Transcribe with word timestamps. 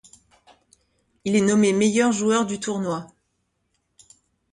Il 1.25 1.35
est 1.35 1.41
nommé 1.45 1.73
meilleur 1.73 2.11
joueur 2.11 2.47
du 2.47 2.59
tournoi. 2.59 3.05